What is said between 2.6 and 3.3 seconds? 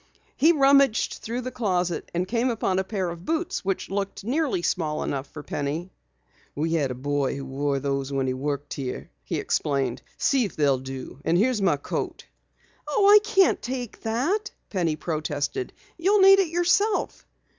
a pair of